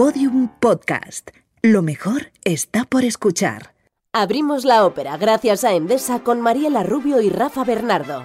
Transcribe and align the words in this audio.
Podium 0.00 0.48
Podcast. 0.60 1.28
Lo 1.60 1.82
mejor 1.82 2.32
está 2.42 2.86
por 2.86 3.04
escuchar. 3.04 3.74
Abrimos 4.14 4.64
la 4.64 4.86
ópera 4.86 5.18
gracias 5.18 5.62
a 5.62 5.74
Endesa 5.74 6.20
con 6.20 6.40
Mariela 6.40 6.82
Rubio 6.82 7.20
y 7.20 7.28
Rafa 7.28 7.64
Bernardo. 7.64 8.24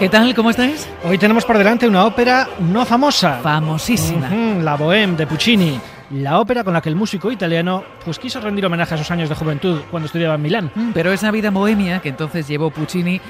¿Qué 0.00 0.08
tal? 0.08 0.34
¿Cómo 0.34 0.50
estáis? 0.50 0.88
Hoy 1.04 1.16
tenemos 1.16 1.44
por 1.44 1.58
delante 1.58 1.86
una 1.86 2.06
ópera 2.06 2.48
no 2.58 2.84
famosa. 2.84 3.38
Famosísima. 3.40 4.28
La 4.64 4.76
Bohème 4.76 5.14
de 5.14 5.28
Puccini. 5.28 5.80
La 6.10 6.40
ópera 6.40 6.64
con 6.64 6.72
la 6.72 6.80
que 6.82 6.88
el 6.88 6.96
músico 6.96 7.30
italiano 7.30 7.84
pues 8.04 8.18
quiso 8.18 8.40
rendir 8.40 8.66
homenaje 8.66 8.96
a 8.96 8.98
sus 8.98 9.12
años 9.12 9.28
de 9.28 9.36
juventud 9.36 9.82
cuando 9.92 10.06
estudiaba 10.06 10.34
en 10.34 10.42
Milán. 10.42 10.72
Mm, 10.74 10.90
Pero 10.90 11.12
esa 11.12 11.30
vida 11.30 11.52
bohemia 11.52 12.00
que 12.00 12.08
entonces 12.08 12.48
llevó 12.48 12.70
Puccini, 12.72 13.20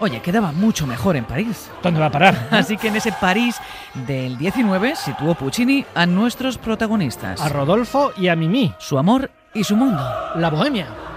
oye, 0.00 0.20
quedaba 0.20 0.52
mucho 0.52 0.86
mejor 0.86 1.16
en 1.16 1.24
París. 1.24 1.70
¿Dónde 1.82 2.00
va 2.00 2.06
a 2.06 2.10
parar? 2.10 2.48
Así 2.50 2.76
que 2.76 2.88
en 2.88 2.96
ese 2.96 3.12
París 3.12 3.56
del 3.94 4.38
19 4.38 4.96
situó 4.96 5.34
Puccini 5.34 5.84
a 5.94 6.06
nuestros 6.06 6.58
protagonistas. 6.58 7.40
A 7.40 7.48
Rodolfo 7.48 8.12
y 8.16 8.28
a 8.28 8.36
Mimi. 8.36 8.74
Su 8.78 8.98
amor 8.98 9.30
y 9.54 9.64
su 9.64 9.76
mundo. 9.76 10.02
La 10.36 10.50
Bohemia. 10.50 11.11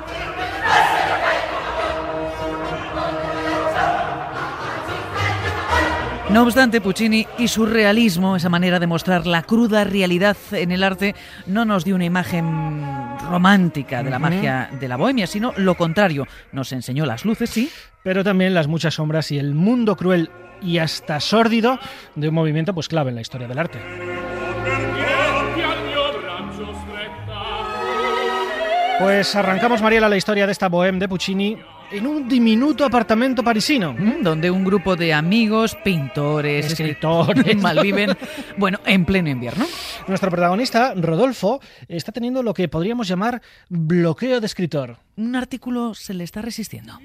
No 6.36 6.44
obstante, 6.44 6.82
Puccini 6.82 7.26
y 7.38 7.48
su 7.48 7.66
realismo, 7.66 8.36
esa 8.36 8.50
manera 8.50 8.78
de 8.78 8.88
mostrar 8.88 9.26
la 9.26 9.44
cruda 9.44 9.86
realidad 9.86 10.36
en 10.52 10.74
el 10.74 10.84
arte, 10.84 11.16
no 11.46 11.64
nos 11.64 11.86
dio 11.86 11.96
una 11.96 12.04
imagen 12.04 13.18
romántica 13.30 14.04
de 14.04 14.10
la 14.10 14.20
magia 14.20 14.70
de 14.78 14.90
la 14.90 14.98
bohemia, 14.98 15.28
sino 15.28 15.54
lo 15.56 15.76
contrario. 15.76 16.28
Nos 16.52 16.74
enseñó 16.74 17.06
las 17.06 17.24
luces, 17.24 17.50
sí, 17.50 17.72
Pero 18.04 18.22
también 18.26 18.54
las 18.54 18.68
muchas 18.68 18.96
sombras 18.96 19.32
y 19.32 19.40
el 19.40 19.56
mundo 19.56 19.96
cruel 19.96 20.30
y 20.62 20.80
hasta 20.80 21.22
sórdido 21.22 21.80
de 22.16 22.28
un 22.28 22.36
movimiento 22.36 22.74
pues 22.74 22.90
clave 22.90 23.12
en 23.12 23.16
la 23.16 23.22
historia 23.22 23.48
del 23.48 23.58
arte. 23.58 23.80
Pues 29.00 29.34
arrancamos, 29.38 29.82
Mariela, 29.82 30.10
la 30.10 30.18
historia 30.18 30.46
de 30.46 30.52
esta 30.52 30.70
Bohème 30.70 31.00
de 31.00 31.08
Puccini 31.08 31.58
en 31.92 32.08
un 32.08 32.28
diminuto 32.28 32.86
apartamento 32.86 33.44
parisino. 33.44 33.94
Mm, 33.94 34.24
donde 34.24 34.52
un 34.52 34.64
grupo 34.64 34.96
de 34.96 35.14
amigos, 35.14 35.76
pintores, 35.84 36.66
Escritores. 36.68 37.58
malviven, 37.62 38.18
bueno, 38.58 38.80
en 38.86 39.06
pleno 39.06 39.30
invierno. 39.30 39.66
Nuestro 40.08 40.30
protagonista, 40.30 40.94
Rodolfo, 40.96 41.60
está 41.88 42.12
teniendo 42.12 42.44
lo 42.44 42.54
que 42.54 42.68
podríamos 42.68 43.08
llamar 43.08 43.42
bloqueo 43.70 44.40
de 44.40 44.46
escritor. 44.46 44.98
Un 45.18 45.36
artículo 45.36 45.94
se 45.94 46.14
le 46.14 46.24
está 46.24 46.42
resistiendo. 46.42 47.00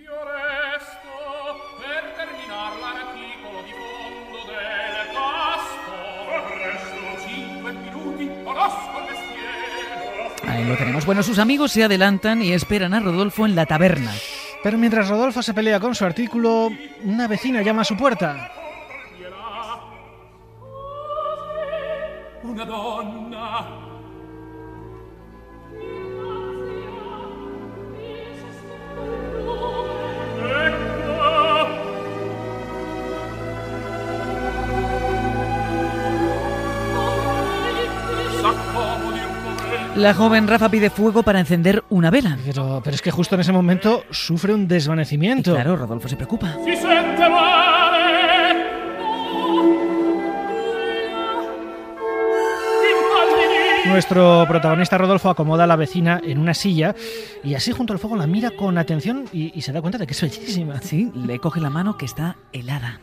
Ahí 10.47 10.64
lo 10.64 10.77
tenemos. 10.77 11.06
Bueno, 11.06 11.23
sus 11.23 11.39
amigos 11.39 11.73
se 11.73 11.84
adelantan 11.84 12.42
y 12.42 12.53
esperan 12.53 12.92
a 12.95 13.01
Rodolfo 13.01 13.47
en 13.47 13.55
la 13.55 13.67
taberna. 13.67 14.12
Pero 14.62 14.77
mientras 14.77 15.08
Rodolfo 15.08 15.42
se 15.42 15.55
pelea 15.55 15.80
con 15.80 15.94
su 15.94 16.05
artículo, 16.05 16.70
una 17.05 17.27
vecina 17.27 17.62
llama 17.62 17.83
a 17.83 17.84
su 17.84 17.97
puerta. 17.97 18.53
Una 22.42 22.64
donna. 22.64 23.89
La 40.01 40.15
joven 40.15 40.48
Rafa 40.48 40.70
pide 40.70 40.89
fuego 40.89 41.23
para 41.23 41.41
encender 41.41 41.85
una 41.91 42.11
vela. 42.11 42.39
Pero, 42.47 42.80
pero 42.83 42.95
es 42.97 43.02
que 43.02 43.11
justo 43.11 43.35
en 43.35 43.42
ese 43.42 43.52
momento 43.52 44.05
sufre 44.11 44.55
un 44.55 44.63
Y 44.63 44.67
desvanecimiento. 44.67 45.52
claro, 45.52 45.77
Rodolfo 45.77 46.08
se 46.08 46.17
preocupa. 46.17 46.57
Si. 46.64 46.70
Nuestro 53.86 54.45
protagonista 54.47 54.98
Rodolfo 54.98 55.30
acomoda 55.30 55.64
a 55.64 55.67
la 55.67 55.74
vecina 55.77 56.20
en 56.23 56.39
una 56.39 56.55
silla 56.55 56.95
y 57.42 57.55
así 57.55 57.73
junto 57.73 57.92
al 57.92 57.98
fuego 57.98 58.17
la 58.17 58.27
mira 58.27 58.51
con 58.51 58.79
atención 58.79 59.24
y, 59.33 59.53
y 59.58 59.63
se 59.63 59.73
da 59.73 59.80
cuenta 59.80 59.98
de 59.98 60.07
que 60.07 60.13
es 60.13 60.20
bellísima. 60.20 60.80
Sí, 60.80 61.11
le 61.14 61.39
coge 61.39 61.61
la 61.61 61.70
mano 61.70 61.97
que 61.97 62.05
está 62.05 62.36
helada. 62.53 63.01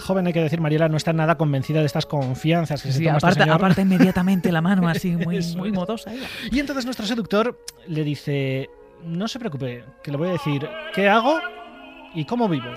La 0.00 0.06
joven, 0.06 0.26
hay 0.26 0.32
que 0.32 0.42
decir, 0.42 0.60
Mariela, 0.60 0.88
no 0.88 0.96
está 0.96 1.12
nada 1.12 1.36
convencida 1.36 1.80
de 1.80 1.86
estas 1.86 2.06
confianzas 2.06 2.82
que 2.82 2.92
se 2.92 2.98
toma 2.98 3.16
este 3.16 3.26
aparta, 3.26 3.42
señor. 3.44 3.56
aparta 3.56 3.82
inmediatamente 3.82 4.50
la 4.50 4.60
mano 4.60 4.88
así, 4.88 5.10
muy, 5.16 5.40
muy 5.56 5.72
modosa. 5.72 6.12
ella. 6.12 6.26
Y 6.50 6.58
entonces 6.58 6.84
nuestro 6.84 7.06
seductor 7.06 7.58
le 7.86 8.04
dice, 8.04 8.68
no 9.04 9.28
se 9.28 9.38
preocupe, 9.38 9.84
que 10.02 10.10
le 10.10 10.16
voy 10.16 10.28
a 10.28 10.32
decir 10.32 10.68
qué 10.94 11.08
hago 11.08 11.38
y 12.14 12.24
cómo 12.24 12.48
vivo. 12.48 12.70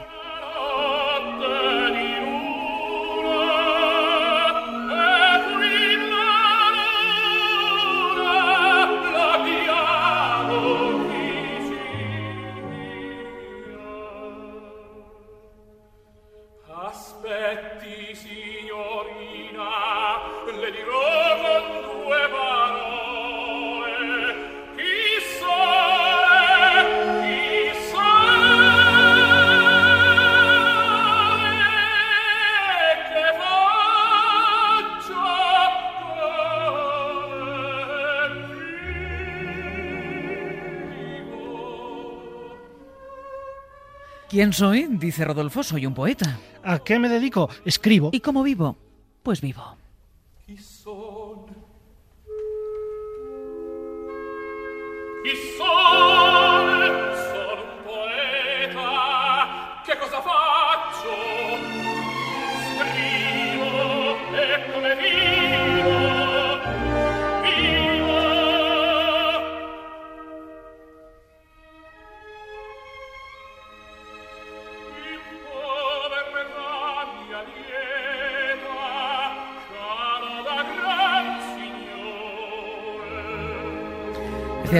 ¿Quién 44.43 44.51
soy? 44.51 44.87
Dice 44.89 45.23
Rodolfo, 45.23 45.63
soy 45.63 45.85
un 45.85 45.93
poeta. 45.93 46.37
¿A 46.65 46.79
qué 46.79 46.99
me 46.99 47.07
dedico? 47.07 47.49
Escribo. 47.63 48.09
¿Y 48.11 48.19
cómo 48.19 48.43
vivo? 48.43 48.75
Pues 49.23 49.39
vivo. 49.39 49.77
Son? 50.59 51.45
Chi 55.23 55.31
son? 55.57 56.32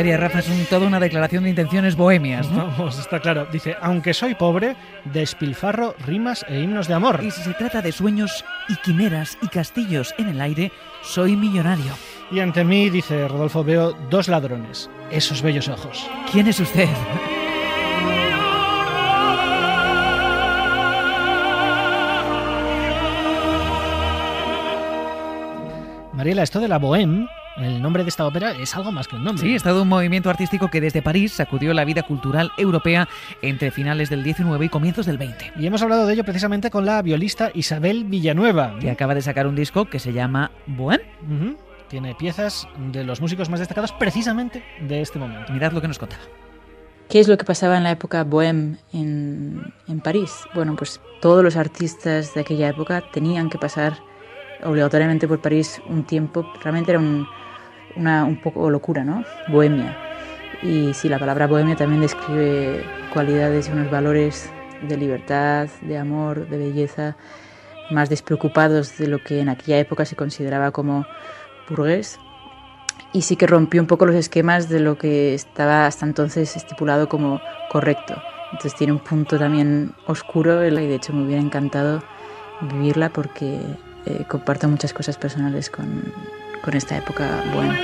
Rafa, 0.02 0.40
es 0.40 0.50
un- 0.50 0.66
toda 0.66 0.88
una 0.88 1.00
declaración 1.00 1.44
de 1.44 1.52
intenciones 1.52 1.96
bohemias, 1.96 2.50
¿no? 2.50 2.66
Vamos, 2.68 2.98
está 2.98 3.20
claro. 3.20 3.46
Dice, 3.52 3.76
aunque 3.80 4.14
soy 4.16 4.34
pobre, 4.34 4.76
despilfarro 5.06 5.96
rimas 6.06 6.44
e 6.50 6.60
himnos 6.62 6.88
de 6.88 6.96
amor. 6.96 7.22
Y 7.24 7.30
si 7.30 7.44
se 7.44 7.54
trata 7.54 7.82
de 7.82 7.92
sueños 7.92 8.44
y 8.70 8.76
quimeras 8.78 9.38
y 9.44 9.48
castillos 9.50 10.16
en 10.18 10.30
el 10.30 10.42
aire, 10.42 10.72
soy 11.04 11.36
millonario. 11.36 11.94
Y 12.32 12.40
ante 12.40 12.64
mí, 12.64 12.90
dice 12.90 13.28
Rodolfo, 13.28 13.64
veo 13.64 13.94
dos 14.10 14.28
ladrones. 14.28 14.90
Esos 15.12 15.44
bellos 15.44 15.68
ojos. 15.68 16.10
¿Quién 16.32 16.48
es 16.48 16.60
usted? 16.60 16.90
Mariela, 26.14 26.44
esto 26.44 26.60
de 26.60 26.68
la 26.68 26.78
bohème 26.80 27.28
El 27.58 27.82
nombre 27.82 28.04
de 28.04 28.10
esta 28.10 28.26
ópera 28.26 28.52
es 28.52 28.76
algo 28.76 28.92
más 28.92 29.08
que 29.08 29.16
un 29.16 29.24
nombre. 29.24 29.44
Sí, 29.44 29.54
es 29.54 29.62
todo 29.62 29.84
un 29.84 29.88
movimiento 29.90 30.30
artístico 30.30 30.70
que 30.70 30.82
desde 30.82 31.04
París 31.04 31.34
sacudió 31.34 31.74
la 31.74 31.86
vida 31.86 32.02
cultural 32.02 32.52
europea 32.58 33.08
entre 33.42 33.70
finales 33.70 34.10
del 34.10 34.24
19 34.24 34.66
y 34.66 34.70
comienzos 34.70 35.06
del 35.06 35.20
20. 35.20 35.54
Y 35.60 35.68
hemos 35.68 35.82
hablado 35.84 36.08
de 36.08 36.14
ello 36.14 36.24
precisamente 36.24 36.72
con 36.72 36.86
la 36.86 37.02
violista 37.04 37.52
Isabel 37.54 38.06
Villanueva. 38.06 38.78
Que 38.80 38.90
acaba 38.90 39.14
de 39.14 39.22
sacar 39.22 39.46
un 39.46 39.56
disco 39.56 39.86
que 39.86 40.00
se 40.00 40.14
llama 40.14 40.52
Buen. 40.66 41.02
Ujú. 41.22 41.56
Tiene 41.90 42.16
piezas 42.16 42.68
de 42.92 43.04
los 43.04 43.22
músicos 43.22 43.50
más 43.50 43.60
destacados 43.60 43.92
precisamente 43.92 44.64
de 44.82 45.02
este 45.02 45.20
momento. 45.20 45.54
Mirad 45.54 45.74
lo 45.74 45.82
que 45.82 45.88
nos 45.88 46.00
contaba. 46.00 46.24
¿Qué 47.08 47.20
es 47.20 47.28
lo 47.28 47.38
que 47.38 47.46
pasaba 47.46 47.78
en 47.78 47.84
la 47.84 47.92
época 47.92 48.24
bohème 48.24 48.78
en, 48.94 49.74
en 49.88 50.00
París? 50.00 50.32
Bueno, 50.56 50.76
pues 50.76 51.00
todos 51.22 51.44
los 51.44 51.56
artistas 51.56 52.34
de 52.34 52.42
aquella 52.42 52.70
época 52.70 53.04
tenían 53.12 53.52
que 53.52 53.60
pasar 53.60 54.00
obligatoriamente 54.64 55.28
por 55.28 55.40
París 55.40 55.80
un 55.88 56.04
tiempo. 56.04 56.52
Realmente 56.64 56.92
era 56.92 57.00
un, 57.00 57.28
una, 57.96 58.26
un 58.26 58.38
poco 58.38 58.70
locura, 58.70 59.04
¿no? 59.04 59.24
Bohemia. 59.48 59.98
Y 60.62 60.94
sí, 60.94 61.10
la 61.10 61.20
palabra 61.20 61.48
bohemia 61.48 61.76
también 61.76 62.02
describe 62.02 62.84
cualidades 63.12 63.68
y 63.68 63.72
unos 63.72 63.92
valores 63.92 64.50
de 64.82 64.98
libertad, 64.98 65.68
de 65.82 65.98
amor, 65.98 66.48
de 66.48 66.58
belleza, 66.58 67.16
más 67.92 68.10
despreocupados 68.10 68.98
de 68.98 69.08
lo 69.08 69.24
que 69.24 69.42
en 69.42 69.50
aquella 69.50 69.78
época 69.78 70.06
se 70.06 70.16
consideraba 70.16 70.72
como 70.72 71.06
burgués 71.70 72.20
y 73.14 73.22
sí 73.22 73.36
que 73.36 73.48
rompió 73.48 73.82
un 73.82 73.88
poco 73.88 74.06
los 74.06 74.16
esquemas 74.16 74.70
de 74.70 74.80
lo 74.80 74.98
que 74.98 75.34
estaba 75.34 75.86
hasta 75.86 76.06
entonces 76.06 76.56
estipulado 76.56 77.08
como 77.08 77.42
correcto. 77.70 78.22
Entonces 78.52 78.76
tiene 78.76 78.94
un 78.94 79.00
punto 79.00 79.38
también 79.38 79.94
oscuro 80.08 80.66
y 80.66 80.72
de 80.72 80.96
hecho 80.96 81.14
me 81.14 81.24
hubiera 81.24 81.42
encantado 81.42 82.04
vivirla 82.62 83.10
porque 83.10 83.60
eh, 84.06 84.26
comparto 84.28 84.68
muchas 84.68 84.94
cosas 84.94 85.18
personales 85.18 85.70
con, 85.70 86.04
con 86.64 86.76
esta 86.76 86.98
época 86.98 87.44
buena. 87.54 87.78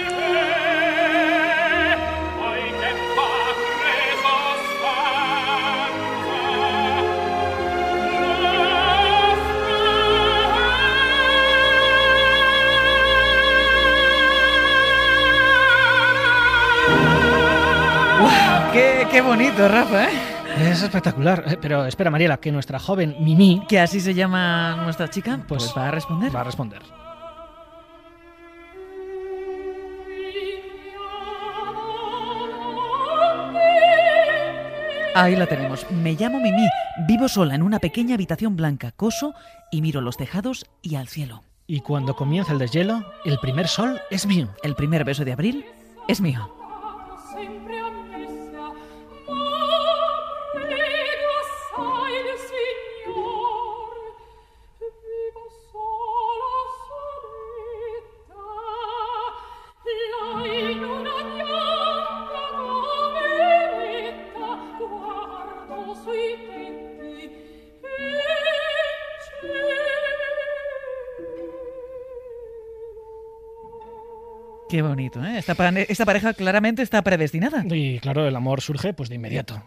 Qué, 18.74 19.08
qué 19.10 19.22
bonito, 19.22 19.68
Rafa, 19.68 20.06
¿eh? 20.06 20.10
Es 20.72 20.84
espectacular. 20.84 21.44
Eh, 21.48 21.58
Pero 21.60 21.86
espera, 21.86 22.12
Mariela, 22.12 22.38
que 22.38 22.52
nuestra 22.52 22.80
joven 22.80 23.16
Mimi 23.20 23.64
Que 23.68 23.80
así 23.80 24.00
se 24.00 24.14
llama 24.14 24.76
nuestra 24.84 25.10
chica. 25.10 25.40
Pues- 25.48 25.64
Pues, 25.64 25.78
va 25.78 25.88
a 25.88 25.92
responder. 25.92 26.36
va 26.36 26.42
a 26.42 26.44
responder. 26.44 26.82
Ahí 35.16 35.36
la 35.36 35.48
tenemos. 35.48 35.90
Me 35.92 36.14
llamo 36.14 36.40
Mimi. 36.40 36.68
Vivo 37.08 37.28
sola 37.28 37.56
en 37.56 37.64
una 37.64 37.80
pequeña 37.80 38.16
habitación 38.16 38.56
blanca, 38.56 38.92
coso, 38.92 39.34
y 39.72 39.82
miro 39.82 40.02
los 40.02 40.18
tejados 40.18 40.66
y 40.82 40.96
al 40.96 41.08
cielo. 41.08 41.44
Y 41.68 41.82
cuando 41.82 42.16
comienza 42.16 42.54
el 42.54 42.60
deshielo, 42.60 43.04
el 43.26 43.40
primer 43.40 43.68
sol 43.68 44.00
es 44.10 44.26
mío. 44.26 44.50
El 44.64 44.76
primer 44.76 45.04
beso 45.04 45.26
de 45.26 45.34
abril 45.34 45.66
es 46.08 46.22
mío. 46.22 46.59
Qué 74.80 74.84
bonito, 74.84 75.22
¿eh? 75.26 75.38
Esta, 75.38 75.58
esta 75.90 76.06
pareja 76.06 76.34
claramente 76.34 76.82
está 76.82 77.02
predestinada. 77.02 77.66
Y 77.70 78.00
claro, 78.00 78.26
el 78.26 78.34
amor 78.34 78.62
surge 78.62 78.94
pues 78.94 79.10
de 79.10 79.16
inmediato. 79.16 79.62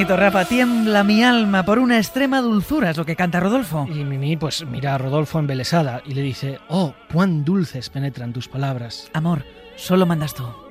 Bonito, 0.00 0.16
Rafa. 0.16 0.46
Tiembla 0.46 1.04
mi 1.04 1.22
alma 1.22 1.62
por 1.62 1.78
una 1.78 1.98
extrema 1.98 2.40
dulzura, 2.40 2.88
es 2.88 2.96
lo 2.96 3.04
que 3.04 3.16
canta 3.16 3.38
Rodolfo. 3.38 3.86
Y 3.86 4.02
Mimi 4.04 4.34
pues 4.38 4.64
mira 4.64 4.94
a 4.94 4.98
Rodolfo 4.98 5.38
embelesada 5.38 6.00
y 6.06 6.14
le 6.14 6.22
dice, 6.22 6.58
oh, 6.68 6.94
cuán 7.12 7.44
dulces 7.44 7.90
penetran 7.90 8.32
tus 8.32 8.48
palabras. 8.48 9.10
Amor, 9.12 9.44
solo 9.76 10.06
mandas 10.06 10.32
tú. 10.32 10.69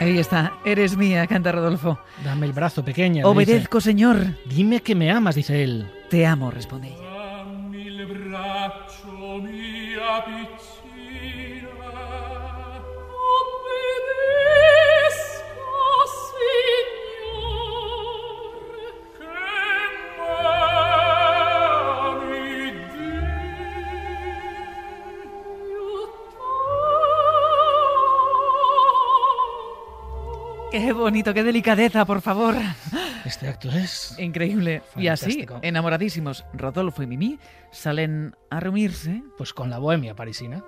Ahí 0.00 0.18
está, 0.18 0.54
eres 0.64 0.96
mía, 0.96 1.26
canta 1.26 1.52
Rodolfo. 1.52 1.98
Dame 2.24 2.46
el 2.46 2.54
brazo, 2.54 2.82
pequeña. 2.82 3.26
Obedezco, 3.26 3.82
señor. 3.82 4.34
Dime 4.46 4.80
que 4.80 4.94
me 4.94 5.10
amas, 5.10 5.34
dice 5.34 5.62
él. 5.62 5.90
Te 6.08 6.24
amo, 6.24 6.50
responde 6.50 6.88
ella. 6.88 7.10
Qué 30.90 30.94
bonito, 30.94 31.32
qué 31.32 31.44
delicadeza, 31.44 32.04
por 32.04 32.20
favor. 32.20 32.56
Este 33.24 33.46
acto 33.46 33.70
es... 33.70 34.16
Increíble. 34.18 34.82
Y 34.96 35.06
así, 35.06 35.46
enamoradísimos, 35.62 36.44
Rodolfo 36.52 37.04
y 37.04 37.06
Mimi 37.06 37.38
salen 37.70 38.34
a 38.50 38.58
reunirse. 38.58 39.22
Pues 39.38 39.54
con 39.54 39.70
la 39.70 39.78
bohemia 39.78 40.16
parisina. 40.16 40.64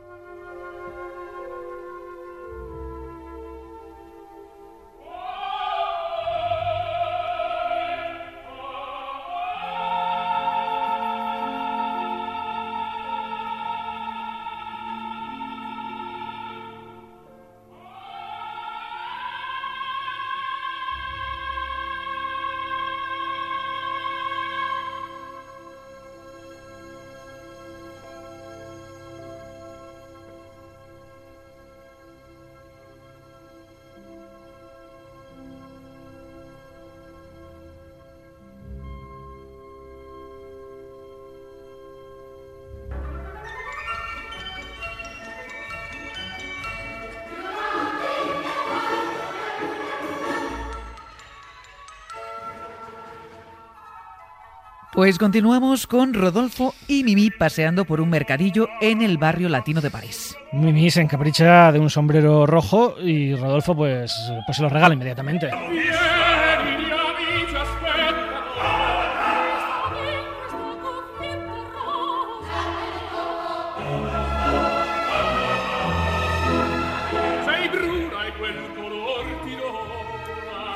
Pues 55.03 55.19
continuamos 55.19 55.89
con 55.89 56.15
Rodolfo 56.15 56.77
y 56.87 57.03
Mimi 57.03 57.29
paseando 57.33 57.85
por 57.85 58.01
un 58.01 58.09
mercadillo 58.09 58.69
en 58.81 59.03
el 59.03 59.19
barrio 59.19 59.49
latino 59.49 59.81
de 59.81 59.91
París. 59.91 60.37
Mimi 60.53 60.93
se 60.93 61.01
encapricha 61.01 61.73
de 61.73 61.81
un 61.81 61.91
sombrero 61.91 62.47
rojo 62.47 62.95
y 63.03 63.35
Rodolfo 63.35 63.75
pues, 63.75 64.15
pues 64.47 64.57
se 64.57 64.63
lo 64.63 64.69
regala 64.69 64.95
inmediatamente. 64.95 65.51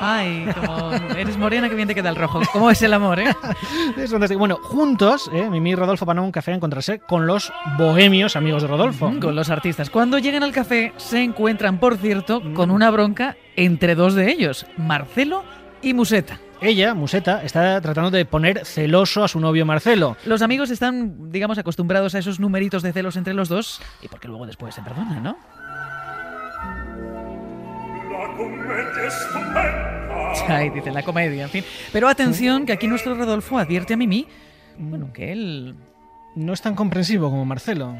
Ay, 0.09 0.47
como 0.55 0.93
eres 1.17 1.37
morena, 1.37 1.67
que 1.67 1.75
bien 1.75 1.89
te 1.89 1.93
queda 1.93 2.07
el 2.07 2.15
rojo. 2.15 2.39
¿Cómo 2.53 2.71
es 2.71 2.81
el 2.81 2.93
amor, 2.93 3.19
eh? 3.19 3.25
Es 3.97 4.09
fantástico. 4.09 4.39
Bueno, 4.39 4.57
juntos, 4.63 5.29
¿eh? 5.33 5.49
Mimi 5.49 5.71
y 5.71 5.75
Rodolfo 5.75 6.05
van 6.05 6.19
a 6.19 6.21
un 6.21 6.31
café 6.31 6.53
a 6.53 6.55
encontrarse 6.55 6.99
con 6.99 7.27
los 7.27 7.51
bohemios 7.77 8.37
amigos 8.37 8.61
de 8.61 8.69
Rodolfo. 8.69 9.11
Con 9.19 9.35
los 9.35 9.49
artistas. 9.49 9.89
Cuando 9.89 10.17
llegan 10.17 10.43
al 10.43 10.53
café, 10.53 10.93
se 10.95 11.21
encuentran, 11.21 11.77
por 11.77 11.97
cierto, 11.97 12.41
con 12.53 12.71
una 12.71 12.89
bronca 12.89 13.35
entre 13.57 13.95
dos 13.95 14.15
de 14.15 14.31
ellos, 14.31 14.65
Marcelo 14.77 15.43
y 15.81 15.93
Museta. 15.93 16.39
Ella, 16.61 16.93
Museta, 16.93 17.43
está 17.43 17.81
tratando 17.81 18.09
de 18.09 18.23
poner 18.23 18.65
celoso 18.65 19.25
a 19.25 19.27
su 19.27 19.41
novio 19.41 19.65
Marcelo. 19.65 20.15
Los 20.25 20.41
amigos 20.41 20.69
están, 20.69 21.31
digamos, 21.31 21.57
acostumbrados 21.57 22.15
a 22.15 22.19
esos 22.19 22.39
numeritos 22.39 22.81
de 22.81 22.93
celos 22.93 23.17
entre 23.17 23.33
los 23.33 23.49
dos 23.49 23.81
y 24.01 24.07
porque 24.07 24.29
luego 24.29 24.45
después 24.45 24.73
se 24.73 24.81
perdonan, 24.81 25.21
¿no? 25.21 25.37
Ay, 30.47 30.69
dice 30.69 30.91
la 30.91 31.03
comedia, 31.03 31.43
en 31.43 31.49
fin. 31.49 31.63
Pero 31.91 32.07
atención, 32.07 32.65
que 32.65 32.73
aquí 32.73 32.87
nuestro 32.87 33.15
Rodolfo 33.15 33.57
advierte 33.57 33.93
a 33.95 33.97
Mimi, 33.97 34.27
bueno, 34.77 35.11
que 35.11 35.31
él 35.31 35.75
No 36.35 36.53
es 36.53 36.61
tan 36.61 36.75
comprensivo 36.75 37.29
como 37.29 37.45
Marcelo. 37.45 37.95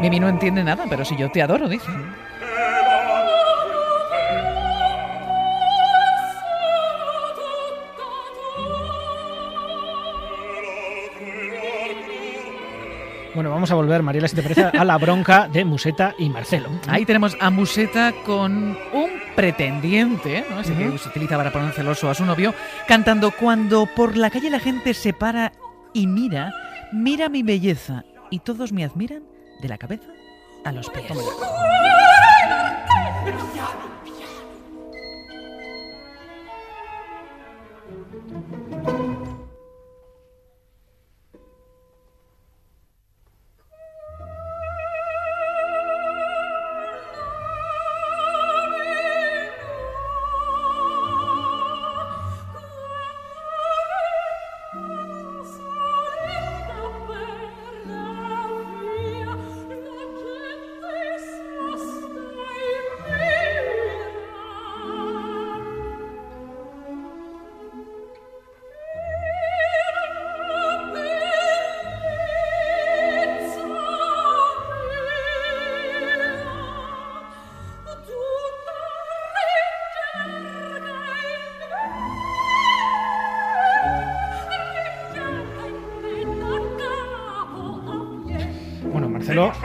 Mimi 0.00 0.20
no 0.20 0.28
entiende 0.28 0.62
nada, 0.62 0.84
pero 0.88 1.04
si 1.04 1.16
yo 1.16 1.30
te 1.30 1.40
adoro, 1.40 1.68
dice. 1.68 1.90
Bueno, 13.34 13.50
vamos 13.50 13.70
a 13.72 13.74
volver, 13.74 14.02
Mariela, 14.02 14.28
si 14.28 14.36
te 14.36 14.42
parece, 14.42 14.62
a 14.62 14.84
la 14.84 14.96
bronca 14.96 15.48
de 15.48 15.64
Museta 15.64 16.14
y 16.18 16.28
Marcelo. 16.28 16.68
Ahí 16.86 17.04
tenemos 17.04 17.36
a 17.40 17.50
Museta 17.50 18.12
con 18.24 18.78
un 18.92 19.10
pretendiente, 19.34 20.44
¿no? 20.48 20.60
ese 20.60 20.72
que 20.74 20.96
se 20.98 21.08
utiliza 21.08 21.36
para 21.36 21.52
poner 21.52 21.72
celoso 21.72 22.08
a 22.08 22.14
su 22.14 22.24
novio, 22.24 22.54
cantando 22.86 23.32
cuando 23.32 23.86
por 23.86 24.16
la 24.16 24.30
calle 24.30 24.50
la 24.50 24.60
gente 24.60 24.94
se 24.94 25.12
para 25.12 25.52
y 25.92 26.06
mira, 26.06 26.52
mira 26.92 27.28
mi 27.28 27.42
belleza 27.42 28.04
y 28.30 28.38
todos 28.38 28.72
me 28.72 28.84
admiran 28.84 29.24
de 29.60 29.68
la 29.68 29.78
cabeza 29.78 30.10
a 30.64 30.70
los 30.70 30.88
pies. 30.90 31.12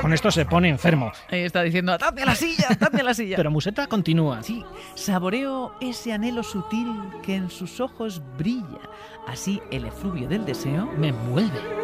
Con 0.09 0.15
esto 0.15 0.31
se 0.31 0.43
pone 0.43 0.69
enfermo. 0.69 1.11
Ahí 1.29 1.41
está 1.41 1.61
diciendo, 1.61 1.95
dame 1.95 2.23
a 2.23 2.25
la 2.25 2.33
silla, 2.33 2.69
dame 2.79 3.01
a 3.01 3.03
la 3.03 3.13
silla. 3.13 3.35
Pero 3.37 3.51
Museta 3.51 3.85
continúa. 3.85 4.41
Sí, 4.41 4.65
saboreo 4.95 5.75
ese 5.81 6.13
anhelo 6.13 6.41
sutil 6.41 6.91
que 7.21 7.35
en 7.35 7.51
sus 7.51 7.79
ojos 7.79 8.19
brilla. 8.35 8.79
Así 9.27 9.61
el 9.69 9.85
efluvio 9.85 10.27
del 10.27 10.45
deseo 10.45 10.87
Me 10.97 11.09
envuelve. 11.09 11.78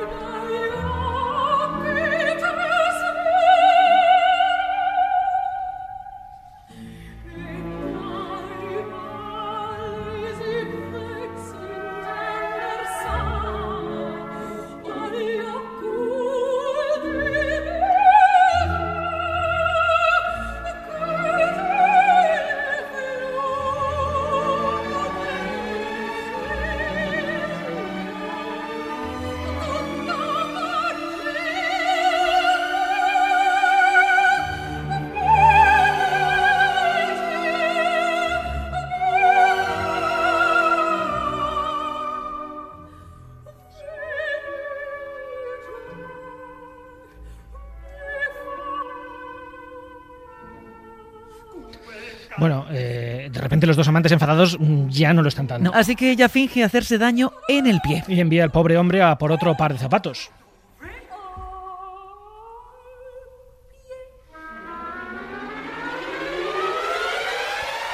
Repente 53.56 53.68
los 53.68 53.78
dos 53.78 53.88
amantes 53.88 54.12
enfadados 54.12 54.58
mm, 54.60 54.90
ya 54.90 55.14
no 55.14 55.22
lo 55.22 55.30
están 55.30 55.48
tanto. 55.48 55.72
No, 55.72 55.78
así 55.78 55.96
que 55.96 56.12
ella 56.12 56.28
finge 56.28 56.64
hacerse 56.64 56.98
daño 56.98 57.32
en 57.48 57.68
el 57.68 57.80
pie. 57.80 58.04
Y 58.08 58.20
envía 58.20 58.44
al 58.44 58.52
pobre 58.52 58.78
hombre 58.78 59.02
a 59.02 59.18
por 59.18 59.32
otro 59.32 59.56
par 59.56 59.72
de 59.74 59.80
zapatos. 59.80 60.30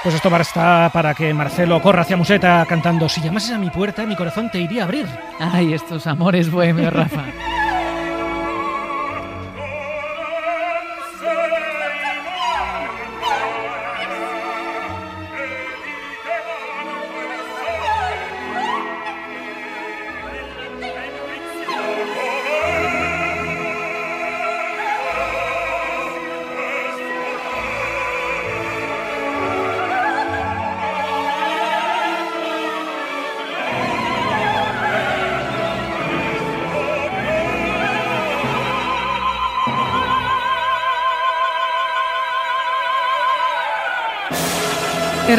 Pues 0.03 0.15
esto 0.15 0.31
basta 0.31 0.89
para 0.91 1.13
que 1.13 1.31
Marcelo 1.31 1.79
corra 1.79 2.01
hacia 2.01 2.17
Museta 2.17 2.65
cantando 2.67 3.07
Si 3.07 3.21
llamases 3.21 3.51
a 3.51 3.59
mi 3.59 3.69
puerta, 3.69 4.03
mi 4.03 4.15
corazón 4.15 4.49
te 4.49 4.59
iría 4.59 4.81
a 4.81 4.85
abrir. 4.85 5.05
Ay, 5.39 5.73
estos 5.73 6.07
amores 6.07 6.49
bohemios, 6.49 6.91
Rafa. 6.91 7.23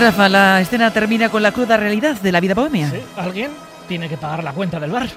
Rafa, 0.03 0.29
la 0.29 0.61
escena 0.61 0.91
termina 0.93 1.29
con 1.29 1.45
la 1.45 1.53
cruda 1.53 1.77
realidad 1.77 2.17
de 2.21 2.33
la 2.33 2.41
vida 2.41 2.55
bohemia. 2.55 2.91
Sí, 2.91 3.01
Alguien 3.17 3.53
tiene 3.87 4.09
que 4.09 4.17
pagar 4.17 4.43
la 4.43 4.53
cuenta 4.53 4.81
del 4.81 4.91
bar. 4.91 5.09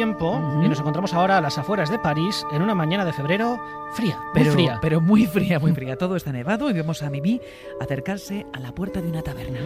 Y 0.00 0.68
nos 0.68 0.78
encontramos 0.78 1.12
ahora 1.12 1.38
a 1.38 1.40
las 1.40 1.58
afueras 1.58 1.90
de 1.90 1.98
París 1.98 2.46
en 2.52 2.62
una 2.62 2.74
mañana 2.74 3.04
de 3.04 3.12
febrero 3.12 3.58
fría, 3.92 4.16
muy 4.16 4.30
Pero, 4.32 4.52
fría. 4.52 4.78
pero 4.80 5.00
muy 5.00 5.26
fría, 5.26 5.58
muy 5.58 5.72
fría. 5.72 5.96
Todo 5.96 6.14
está 6.14 6.30
nevado 6.30 6.70
y 6.70 6.72
vemos 6.72 7.02
a 7.02 7.10
Mimi 7.10 7.40
acercarse 7.80 8.46
a 8.52 8.60
la 8.60 8.72
puerta 8.72 9.00
de 9.02 9.08
una 9.08 9.22
taberna. 9.22 9.58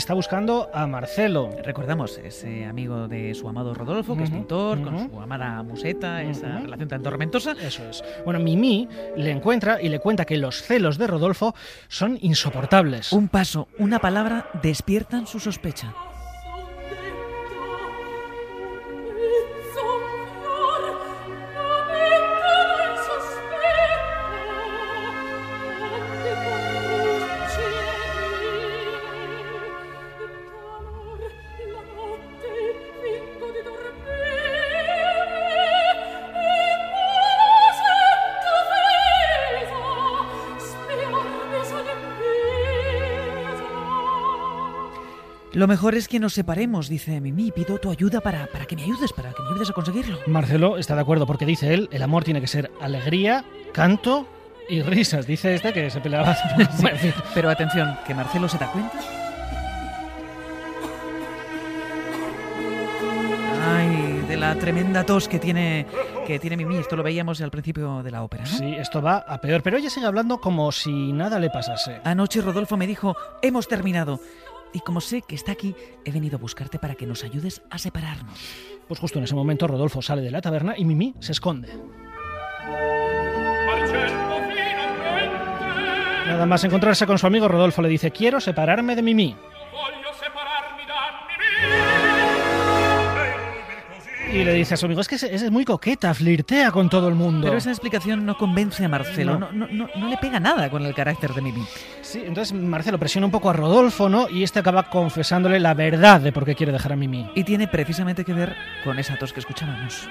Está 0.00 0.14
buscando 0.14 0.70
a 0.72 0.86
Marcelo. 0.86 1.50
Recordamos 1.62 2.16
ese 2.16 2.64
amigo 2.64 3.06
de 3.06 3.34
su 3.34 3.46
amado 3.46 3.74
Rodolfo, 3.74 4.16
que 4.16 4.24
es 4.24 4.30
pintor, 4.30 4.80
con 4.80 5.10
su 5.10 5.20
amada 5.20 5.62
museta, 5.62 6.22
esa 6.22 6.58
relación 6.58 6.88
tan 6.88 7.02
tormentosa. 7.02 7.52
Eso 7.60 7.86
es. 7.86 8.02
Bueno, 8.24 8.40
Mimi 8.40 8.88
le 9.14 9.30
encuentra 9.30 9.80
y 9.80 9.90
le 9.90 10.00
cuenta 10.00 10.24
que 10.24 10.38
los 10.38 10.62
celos 10.62 10.96
de 10.96 11.06
Rodolfo 11.06 11.54
son 11.88 12.18
insoportables. 12.22 13.12
Un 13.12 13.28
paso, 13.28 13.68
una 13.78 13.98
palabra 13.98 14.48
despiertan 14.62 15.26
su 15.26 15.38
sospecha. 15.38 15.94
Lo 45.60 45.68
mejor 45.68 45.94
es 45.94 46.08
que 46.08 46.18
nos 46.18 46.32
separemos, 46.32 46.88
dice 46.88 47.20
Mimi. 47.20 47.52
Pido 47.52 47.76
tu 47.76 47.90
ayuda 47.90 48.22
para, 48.22 48.46
para 48.46 48.64
que 48.64 48.74
me 48.74 48.82
ayudes, 48.82 49.12
para 49.12 49.34
que 49.34 49.42
me 49.42 49.50
ayudes 49.50 49.68
a 49.68 49.74
conseguirlo. 49.74 50.18
Marcelo 50.26 50.78
está 50.78 50.94
de 50.94 51.02
acuerdo 51.02 51.26
porque 51.26 51.44
dice 51.44 51.74
él, 51.74 51.86
el 51.92 52.02
amor 52.02 52.24
tiene 52.24 52.40
que 52.40 52.46
ser 52.46 52.70
alegría, 52.80 53.44
canto 53.74 54.26
y 54.70 54.80
risas. 54.80 55.26
Dice 55.26 55.54
este 55.54 55.74
que 55.74 55.90
se 55.90 56.00
peleaba. 56.00 56.34
Pero 57.34 57.50
atención, 57.50 57.94
que 58.06 58.14
Marcelo 58.14 58.48
se 58.48 58.56
da 58.56 58.72
cuenta. 58.72 58.98
Ay, 63.62 64.24
de 64.26 64.36
la 64.38 64.54
tremenda 64.54 65.04
tos 65.04 65.28
que 65.28 65.38
tiene, 65.38 65.84
que 66.26 66.38
tiene 66.38 66.56
Mimi. 66.56 66.78
Esto 66.78 66.96
lo 66.96 67.02
veíamos 67.02 67.38
al 67.42 67.50
principio 67.50 68.02
de 68.02 68.10
la 68.10 68.22
ópera, 68.22 68.44
¿no? 68.44 68.48
Sí, 68.48 68.76
esto 68.76 69.02
va 69.02 69.18
a 69.28 69.38
peor, 69.42 69.62
pero 69.62 69.76
ella 69.76 69.90
sigue 69.90 70.06
hablando 70.06 70.40
como 70.40 70.72
si 70.72 71.12
nada 71.12 71.38
le 71.38 71.50
pasase. 71.50 72.00
Anoche 72.02 72.40
Rodolfo 72.40 72.78
me 72.78 72.86
dijo, 72.86 73.14
hemos 73.42 73.68
terminado. 73.68 74.20
Y 74.72 74.80
como 74.80 75.00
sé 75.00 75.22
que 75.22 75.34
está 75.34 75.52
aquí, 75.52 75.74
he 76.04 76.12
venido 76.12 76.36
a 76.36 76.40
buscarte 76.40 76.78
para 76.78 76.94
que 76.94 77.06
nos 77.06 77.24
ayudes 77.24 77.62
a 77.70 77.78
separarnos. 77.78 78.38
Pues 78.86 79.00
justo 79.00 79.18
en 79.18 79.24
ese 79.24 79.34
momento 79.34 79.66
Rodolfo 79.66 80.02
sale 80.02 80.22
de 80.22 80.30
la 80.30 80.40
taberna 80.40 80.74
y 80.76 80.84
Mimi 80.84 81.14
se 81.20 81.32
esconde. 81.32 81.68
Nada 86.26 86.46
más 86.46 86.62
encontrarse 86.62 87.06
con 87.06 87.18
su 87.18 87.26
amigo 87.26 87.48
Rodolfo 87.48 87.82
le 87.82 87.88
dice, 87.88 88.12
quiero 88.12 88.40
separarme 88.40 88.94
de 88.94 89.02
Mimi. 89.02 89.36
Y 94.32 94.44
le 94.44 94.54
dice 94.54 94.74
a 94.74 94.76
su 94.76 94.86
amigo, 94.86 95.00
es 95.00 95.08
que 95.08 95.16
es, 95.16 95.24
es 95.24 95.50
muy 95.50 95.64
coqueta, 95.64 96.14
flirtea 96.14 96.70
con 96.70 96.88
todo 96.88 97.08
el 97.08 97.16
mundo. 97.16 97.46
Pero 97.46 97.58
esa 97.58 97.70
explicación 97.70 98.24
no 98.24 98.36
convence 98.36 98.84
a 98.84 98.88
Marcelo. 98.88 99.38
No. 99.38 99.50
No, 99.52 99.66
no, 99.66 99.72
no, 99.72 99.88
no 99.96 100.08
le 100.08 100.16
pega 100.18 100.38
nada 100.38 100.70
con 100.70 100.86
el 100.86 100.94
carácter 100.94 101.34
de 101.34 101.42
Mimi. 101.42 101.64
Sí, 102.00 102.22
entonces 102.24 102.52
Marcelo 102.52 102.98
presiona 102.98 103.26
un 103.26 103.32
poco 103.32 103.50
a 103.50 103.52
Rodolfo, 103.52 104.08
¿no? 104.08 104.28
Y 104.28 104.44
este 104.44 104.60
acaba 104.60 104.88
confesándole 104.88 105.58
la 105.58 105.74
verdad 105.74 106.20
de 106.20 106.32
por 106.32 106.44
qué 106.44 106.54
quiere 106.54 106.72
dejar 106.72 106.92
a 106.92 106.96
Mimi. 106.96 107.28
Y 107.34 107.42
tiene 107.44 107.66
precisamente 107.66 108.24
que 108.24 108.32
ver 108.32 108.54
con 108.84 108.98
esa 108.98 109.16
tos 109.16 109.32
que 109.32 109.40
escuchábamos. 109.40 110.08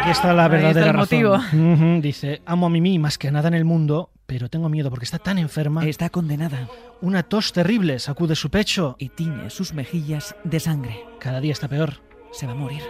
Aquí 0.09 0.17
está 0.17 0.33
la 0.33 0.47
verdadera 0.47 0.79
está 0.79 0.89
el 0.91 0.97
motivo. 0.97 1.33
razón. 1.33 2.01
Dice, 2.01 2.41
amo 2.47 2.65
a 2.65 2.69
Mimi 2.71 2.97
más 2.97 3.19
que 3.19 3.29
nada 3.29 3.47
en 3.47 3.53
el 3.53 3.63
mundo, 3.63 4.09
pero 4.25 4.49
tengo 4.49 4.67
miedo 4.67 4.89
porque 4.89 5.05
está 5.05 5.19
tan 5.19 5.37
enferma. 5.37 5.85
Está 5.85 6.09
condenada 6.09 6.67
Una 7.01 7.21
tos 7.21 7.53
terrible 7.53 7.99
sacude 7.99 8.35
su 8.35 8.49
pecho. 8.49 8.95
y 8.97 9.09
tiñe 9.09 9.51
sus 9.51 9.71
mejillas 9.75 10.35
de 10.43 10.59
sangre. 10.59 10.99
Cada 11.19 11.39
día 11.41 11.51
está 11.51 11.67
peor. 11.67 12.01
Se 12.31 12.47
va 12.47 12.53
a 12.53 12.55
morir. 12.55 12.81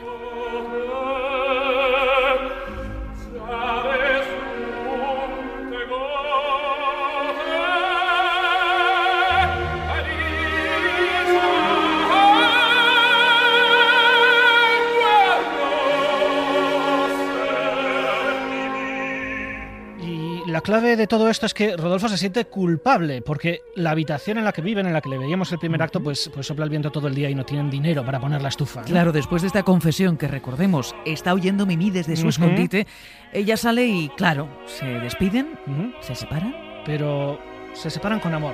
Clave 20.70 20.96
de 20.96 21.08
todo 21.08 21.32
esto 21.32 21.48
es 21.48 21.56
que 21.56 21.76
Rodolfo 21.76 22.08
se 22.10 22.18
siente 22.20 22.46
culpable, 22.46 23.24
porque 23.24 23.62
la 23.76 23.90
habitación 23.90 24.38
en 24.38 24.44
la 24.44 24.52
que 24.52 24.62
viven, 24.62 24.86
en 24.86 24.94
la 24.94 25.02
que 25.02 25.10
le 25.10 25.18
veíamos 25.18 25.52
el 25.52 25.58
primer 25.58 25.82
acto, 25.82 26.00
pues, 26.00 26.30
pues 26.32 26.46
sopla 26.46 26.64
el 26.64 26.70
viento 26.70 26.92
todo 26.92 27.08
el 27.08 27.16
día 27.16 27.28
y 27.28 27.34
no 27.34 27.44
tienen 27.44 27.72
dinero 27.72 28.06
para 28.06 28.20
poner 28.20 28.44
la 28.44 28.50
estufa. 28.50 28.82
¿no? 28.82 28.86
Claro, 28.86 29.12
después 29.12 29.42
de 29.42 29.48
esta 29.48 29.64
confesión 29.64 30.16
que 30.16 30.28
recordemos, 30.28 30.96
está 31.08 31.34
oyendo 31.34 31.66
Mimi 31.66 31.90
desde 31.90 32.16
su 32.16 32.22
Ujú. 32.22 32.30
escondite, 32.30 32.86
ella 33.34 33.58
sale 33.58 33.88
y, 33.88 34.10
claro, 34.10 34.48
se 34.68 34.86
despiden, 34.86 35.58
Ujú. 35.66 35.92
se 36.02 36.14
separan. 36.14 36.56
Pero 36.86 37.40
se 37.74 37.90
separan 37.90 38.20
con 38.20 38.36
amor. 38.36 38.54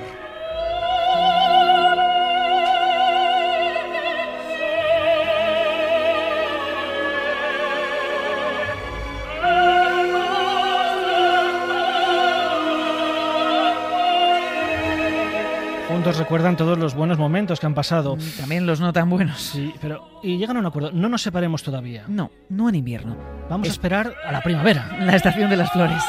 Juntos 16.06 16.20
recuerdan 16.20 16.56
todos 16.56 16.78
los 16.78 16.94
buenos 16.94 17.18
momentos 17.18 17.58
que 17.58 17.66
han 17.66 17.74
pasado. 17.74 18.16
También 18.38 18.64
los 18.64 18.78
no 18.80 18.92
tan 18.92 19.10
buenos. 19.10 19.40
Sí, 19.40 19.74
pero. 19.80 20.08
Y 20.22 20.38
llegan 20.38 20.56
a 20.56 20.60
un 20.60 20.66
acuerdo. 20.66 20.92
No 20.92 21.08
nos 21.08 21.20
separemos 21.22 21.64
todavía. 21.64 22.04
No, 22.06 22.30
no 22.48 22.68
en 22.68 22.76
invierno. 22.76 23.16
Vamos 23.50 23.66
a 23.66 23.70
Es- 23.70 23.74
esperar 23.74 24.14
a 24.24 24.30
la 24.30 24.40
primavera. 24.40 24.96
La 25.00 25.16
estación 25.16 25.50
de 25.50 25.56
las 25.56 25.70
flores. 25.72 26.00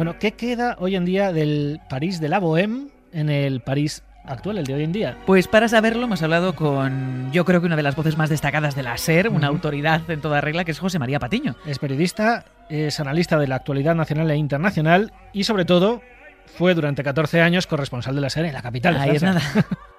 Bueno, 0.00 0.16
¿qué 0.18 0.32
queda 0.32 0.76
hoy 0.78 0.96
en 0.96 1.04
día 1.04 1.30
del 1.30 1.78
París 1.90 2.22
de 2.22 2.30
la 2.30 2.40
Bohème 2.40 2.88
en 3.12 3.28
el 3.28 3.60
París 3.60 4.02
actual, 4.24 4.56
el 4.56 4.64
de 4.64 4.72
hoy 4.72 4.82
en 4.82 4.92
día? 4.92 5.18
Pues 5.26 5.46
para 5.46 5.68
saberlo 5.68 6.04
hemos 6.04 6.22
hablado 6.22 6.54
con, 6.54 7.30
yo 7.32 7.44
creo 7.44 7.60
que 7.60 7.66
una 7.66 7.76
de 7.76 7.82
las 7.82 7.96
voces 7.96 8.16
más 8.16 8.30
destacadas 8.30 8.74
de 8.74 8.82
la 8.82 8.96
SER, 8.96 9.28
una 9.28 9.48
autoridad 9.48 10.10
en 10.10 10.22
toda 10.22 10.40
regla, 10.40 10.64
que 10.64 10.70
es 10.70 10.78
José 10.78 10.98
María 10.98 11.18
Patiño. 11.18 11.54
Es 11.66 11.78
periodista, 11.78 12.46
es 12.70 12.98
analista 12.98 13.38
de 13.38 13.46
la 13.46 13.56
actualidad 13.56 13.94
nacional 13.94 14.30
e 14.30 14.36
internacional 14.36 15.12
y 15.34 15.44
sobre 15.44 15.66
todo 15.66 16.00
fue 16.46 16.72
durante 16.72 17.04
14 17.04 17.42
años 17.42 17.66
corresponsal 17.66 18.14
de 18.14 18.22
la 18.22 18.30
SER 18.30 18.46
en 18.46 18.54
la 18.54 18.62
capital. 18.62 18.94
de 18.94 19.00
Ahí 19.00 19.16
es 19.16 19.22
nada. 19.22 19.42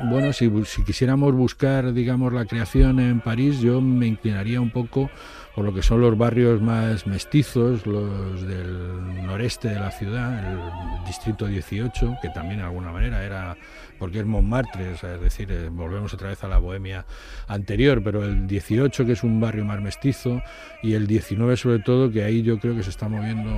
Bueno, 0.00 0.32
si, 0.32 0.48
si 0.64 0.84
quisiéramos 0.84 1.34
buscar, 1.34 1.92
digamos, 1.92 2.32
la 2.32 2.44
creación 2.44 3.00
en 3.00 3.18
París, 3.18 3.58
yo 3.58 3.80
me 3.80 4.06
inclinaría 4.06 4.60
un 4.60 4.70
poco 4.70 5.10
por 5.58 5.64
lo 5.64 5.74
que 5.74 5.82
son 5.82 6.00
los 6.00 6.16
barrios 6.16 6.62
más 6.62 7.04
mestizos, 7.08 7.84
los 7.84 8.46
del 8.46 9.26
noreste 9.26 9.66
de 9.66 9.80
la 9.80 9.90
ciudad, 9.90 10.52
el 10.52 11.04
distrito 11.04 11.46
18, 11.46 12.18
que 12.22 12.28
también 12.28 12.58
de 12.58 12.66
alguna 12.66 12.92
manera 12.92 13.24
era 13.24 13.56
porque 13.98 14.20
es 14.20 14.26
Montmartre, 14.26 14.92
es 14.92 15.02
decir, 15.20 15.50
eh, 15.50 15.68
volvemos 15.70 16.14
otra 16.14 16.28
vez 16.28 16.42
a 16.44 16.48
la 16.48 16.58
bohemia 16.58 17.04
anterior, 17.46 18.02
pero 18.02 18.24
el 18.24 18.46
18 18.46 19.06
que 19.06 19.12
es 19.12 19.22
un 19.22 19.40
barrio 19.40 19.64
más 19.64 19.80
mestizo 19.80 20.42
y 20.82 20.94
el 20.94 21.06
19 21.06 21.56
sobre 21.56 21.80
todo, 21.80 22.10
que 22.10 22.24
ahí 22.24 22.42
yo 22.42 22.58
creo 22.58 22.74
que 22.76 22.82
se 22.82 22.90
está 22.90 23.08
moviendo 23.08 23.50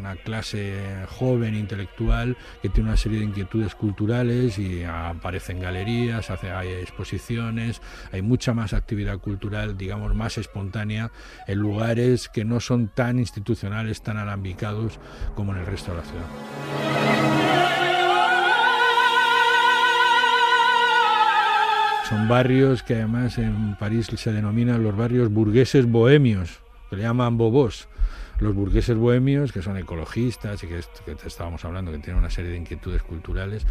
una 0.00 0.16
clase 0.16 1.04
joven, 1.08 1.54
intelectual, 1.54 2.36
que 2.62 2.68
tiene 2.68 2.90
una 2.90 2.96
serie 2.96 3.18
de 3.18 3.26
inquietudes 3.26 3.74
culturales 3.74 4.58
y 4.58 4.82
aparecen 4.84 5.60
galerías, 5.60 6.30
hace, 6.30 6.50
hay 6.50 6.68
exposiciones, 6.68 7.80
hay 8.12 8.22
mucha 8.22 8.54
más 8.54 8.72
actividad 8.72 9.18
cultural, 9.18 9.76
digamos, 9.76 10.14
más 10.14 10.38
espontánea 10.38 11.10
en 11.46 11.58
lugares 11.58 12.28
que 12.28 12.44
no 12.44 12.60
son 12.60 12.88
tan 12.88 13.18
institucionales, 13.18 14.02
tan 14.02 14.16
alambicados 14.16 14.98
como 15.34 15.52
en 15.52 15.60
el 15.60 15.66
resto 15.66 15.92
de 15.92 15.96
la 15.98 16.04
ciudad. 16.04 17.29
Barrios 22.30 22.84
que 22.84 22.94
además 22.94 23.38
en 23.38 23.74
París 23.74 24.06
se 24.14 24.32
denominan 24.32 24.84
los 24.84 24.96
barrios 24.96 25.32
burgueses 25.32 25.90
bohemios, 25.90 26.60
que 26.88 26.96
le 26.96 27.02
llaman 27.02 27.36
bobos. 27.36 27.88
Los 28.38 28.54
burgueses 28.54 28.96
bohemios, 28.96 29.52
que 29.52 29.62
son 29.62 29.76
ecologistas 29.76 30.62
y 30.62 30.68
que, 30.68 30.80
que 31.04 31.26
estábamos 31.26 31.64
hablando, 31.64 31.90
que 31.90 31.98
tienen 31.98 32.20
una 32.20 32.30
serie 32.30 32.52
de 32.52 32.56
inquietudes 32.56 33.02
culturales, 33.02 33.66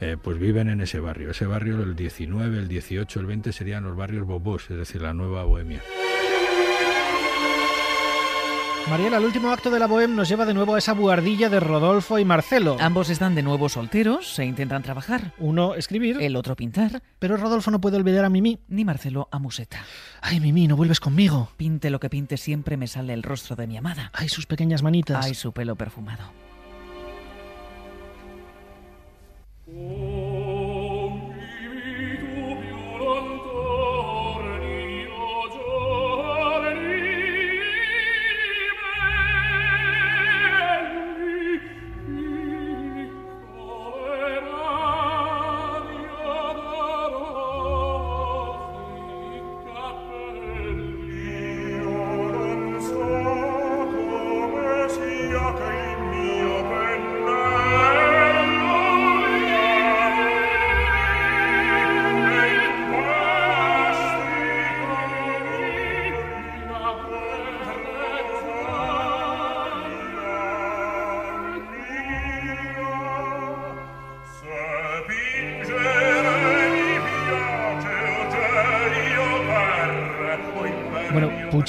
eh, 0.00 0.16
pues 0.20 0.38
viven 0.38 0.68
en 0.68 0.80
ese 0.80 0.98
barrio. 0.98 1.30
Ese 1.30 1.46
barrio, 1.46 1.82
el 1.82 1.94
19, 1.94 2.58
el 2.58 2.68
18, 2.68 3.20
el 3.20 3.26
20 3.26 3.52
serían 3.52 3.84
los 3.84 3.96
barrios 3.96 4.26
bobos, 4.26 4.68
es 4.70 4.76
decir, 4.76 5.00
la 5.00 5.14
nueva 5.14 5.44
bohemia. 5.44 5.80
Mariela, 8.88 9.18
el 9.18 9.24
último 9.24 9.52
acto 9.52 9.70
de 9.70 9.78
la 9.78 9.86
Bohème 9.86 10.14
nos 10.14 10.28
lleva 10.28 10.44
de 10.46 10.54
nuevo 10.54 10.74
a 10.74 10.78
esa 10.78 10.94
buhardilla 10.94 11.48
de 11.48 11.60
Rodolfo 11.60 12.18
y 12.18 12.24
Marcelo. 12.24 12.76
Ambos 12.80 13.08
están 13.08 13.36
de 13.36 13.42
nuevo 13.42 13.68
solteros, 13.68 14.34
se 14.34 14.44
intentan 14.44 14.82
trabajar. 14.82 15.32
Uno 15.38 15.74
escribir, 15.74 16.16
el 16.20 16.34
otro 16.34 16.56
pintar. 16.56 17.02
Pero 17.20 17.36
Rodolfo 17.36 17.70
no 17.70 17.80
puede 17.80 17.98
olvidar 17.98 18.24
a 18.24 18.30
Mimi. 18.30 18.58
Ni 18.68 18.84
Marcelo 18.84 19.28
a 19.30 19.38
Museta. 19.38 19.84
Ay, 20.20 20.40
Mimi, 20.40 20.66
no 20.66 20.76
vuelves 20.76 20.98
conmigo. 20.98 21.50
Pinte 21.56 21.90
lo 21.90 22.00
que 22.00 22.10
pinte, 22.10 22.36
siempre 22.36 22.76
me 22.76 22.88
sale 22.88 23.12
el 23.12 23.22
rostro 23.22 23.54
de 23.54 23.68
mi 23.68 23.76
amada. 23.76 24.10
Ay, 24.12 24.28
sus 24.28 24.46
pequeñas 24.46 24.82
manitas. 24.82 25.24
Ay, 25.24 25.34
su 25.34 25.52
pelo 25.52 25.76
perfumado. 25.76 26.32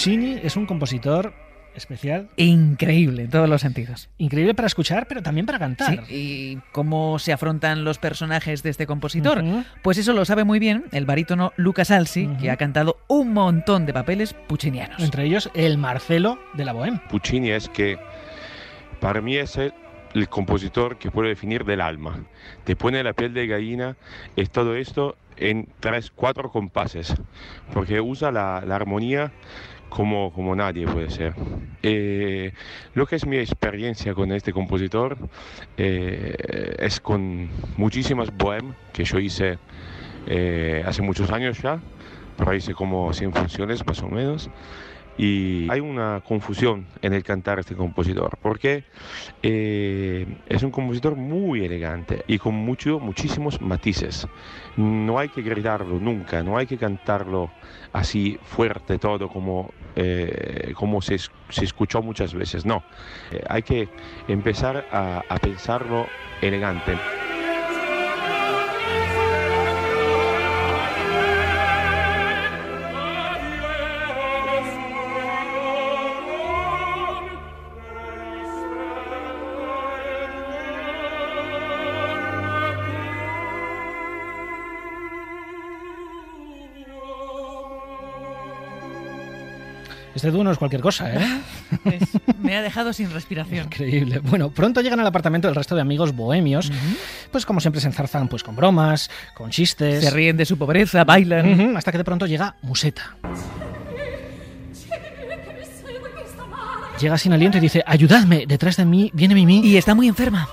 Puccini 0.01 0.39
es 0.41 0.57
un 0.57 0.65
compositor 0.65 1.31
especial. 1.75 2.27
Increíble 2.35 3.25
en 3.25 3.29
todos 3.29 3.47
los 3.47 3.61
sentidos. 3.61 4.09
Increíble 4.17 4.55
para 4.55 4.65
escuchar, 4.65 5.07
pero 5.07 5.21
también 5.21 5.45
para 5.45 5.59
cantar. 5.59 6.07
Sí, 6.07 6.15
¿Y 6.15 6.59
cómo 6.71 7.19
se 7.19 7.31
afrontan 7.33 7.83
los 7.83 7.99
personajes 7.99 8.63
de 8.63 8.71
este 8.71 8.87
compositor? 8.87 9.43
Pues 9.83 9.99
eso 9.99 10.13
lo 10.13 10.25
sabe 10.25 10.43
muy 10.43 10.57
bien 10.57 10.85
el 10.91 11.05
barítono 11.05 11.53
Luca 11.55 11.85
Salsi, 11.85 12.27
que 12.41 12.49
ha 12.49 12.57
cantado 12.57 12.97
un 13.07 13.31
montón 13.31 13.85
de 13.85 13.93
papeles 13.93 14.33
puccinianos. 14.33 15.03
Entre 15.03 15.23
ellos 15.23 15.51
el 15.53 15.77
Marcelo 15.77 16.39
de 16.55 16.65
la 16.65 16.73
Bohème. 16.73 16.99
Puccini 17.07 17.51
es 17.51 17.69
que 17.69 17.99
para 18.99 19.21
mí 19.21 19.35
es 19.35 19.55
el, 19.57 19.71
el 20.15 20.27
compositor 20.29 20.97
que 20.97 21.11
puede 21.11 21.29
definir 21.29 21.63
del 21.63 21.79
alma. 21.79 22.25
Te 22.63 22.75
pone 22.75 23.03
la 23.03 23.13
piel 23.13 23.35
de 23.35 23.45
gallina, 23.45 23.97
es 24.35 24.49
todo 24.49 24.75
esto 24.75 25.15
en 25.37 25.67
tres, 25.79 26.11
cuatro 26.13 26.51
compases, 26.51 27.13
porque 27.73 28.01
usa 28.01 28.31
la, 28.31 28.63
la 28.65 28.75
armonía 28.75 29.31
como, 29.91 30.31
como 30.31 30.55
nadie 30.55 30.87
puede 30.87 31.09
ser. 31.09 31.35
Eh, 31.83 32.53
lo 32.93 33.05
que 33.05 33.17
es 33.17 33.25
mi 33.25 33.37
experiencia 33.37 34.13
con 34.13 34.31
este 34.31 34.53
compositor 34.53 35.17
eh, 35.77 36.75
es 36.79 36.99
con 37.01 37.49
muchísimas 37.75 38.31
bohème 38.31 38.73
que 38.93 39.03
yo 39.03 39.19
hice 39.19 39.57
eh, 40.27 40.83
hace 40.85 41.01
muchos 41.01 41.29
años 41.31 41.61
ya, 41.61 41.81
pero 42.37 42.55
hice 42.55 42.73
como 42.73 43.11
100 43.13 43.33
funciones 43.33 43.85
más 43.85 44.01
o 44.01 44.07
menos. 44.07 44.49
Y 45.17 45.69
hay 45.69 45.79
una 45.79 46.21
confusión 46.25 46.87
en 47.01 47.13
el 47.13 47.23
cantar 47.23 47.59
este 47.59 47.75
compositor, 47.75 48.37
porque 48.41 48.85
eh, 49.43 50.25
es 50.47 50.63
un 50.63 50.71
compositor 50.71 51.15
muy 51.15 51.65
elegante 51.65 52.23
y 52.27 52.37
con 52.37 52.55
mucho, 52.55 52.99
muchísimos 52.99 53.61
matices. 53.61 54.27
No 54.77 55.19
hay 55.19 55.29
que 55.29 55.41
gritarlo 55.41 55.99
nunca, 55.99 56.43
no 56.43 56.57
hay 56.57 56.65
que 56.65 56.77
cantarlo 56.77 57.51
así 57.93 58.39
fuerte 58.43 58.97
todo 58.97 59.27
como, 59.27 59.71
eh, 59.95 60.71
como 60.75 61.01
se, 61.01 61.17
se, 61.17 61.65
escuchó 61.65 62.01
muchas 62.01 62.33
veces, 62.33 62.65
no. 62.65 62.83
Eh, 63.31 63.43
hay 63.49 63.63
que 63.63 63.89
empezar 64.27 64.87
a, 64.91 65.23
a 65.27 65.37
pensarlo 65.37 66.07
elegante. 66.41 66.97
Este 90.13 90.29
dúo 90.29 90.43
no 90.43 90.51
es 90.51 90.57
cualquier 90.57 90.81
cosa, 90.81 91.13
¿eh? 91.13 91.41
Es, 91.85 92.09
me 92.39 92.55
ha 92.55 92.61
dejado 92.61 92.91
sin 92.93 93.11
respiración. 93.11 93.65
Increíble. 93.65 94.19
Bueno, 94.19 94.49
pronto 94.49 94.81
llegan 94.81 94.99
al 94.99 95.07
apartamento 95.07 95.47
el 95.47 95.55
resto 95.55 95.75
de 95.75 95.81
amigos 95.81 96.13
bohemios, 96.13 96.69
uh 96.69 96.73
-huh. 96.73 96.97
pues 97.31 97.45
como 97.45 97.59
siempre 97.61 97.79
se 97.81 97.87
enzarzan 97.87 98.27
pues 98.27 98.43
con 98.43 98.55
bromas, 98.55 99.09
con 99.33 99.49
chistes. 99.49 100.03
Se 100.03 100.09
ríen 100.09 100.37
de 100.37 100.45
su 100.45 100.57
pobreza, 100.57 101.03
bailan. 101.03 101.45
Uh 101.47 101.55
-huh, 101.55 101.77
hasta 101.77 101.91
que 101.91 101.97
de 101.97 102.03
pronto 102.03 102.25
llega 102.25 102.55
Museta. 102.61 103.15
Llega 106.99 107.17
sin 107.17 107.33
aliento 107.33 107.57
y 107.57 107.61
dice, 107.61 107.83
ayudadme, 107.87 108.45
detrás 108.45 108.77
de 108.77 108.85
mí 108.85 109.09
viene 109.13 109.33
Mimi. 109.33 109.61
Y 109.65 109.77
está 109.77 109.95
muy 109.95 110.07
enferma. 110.07 110.47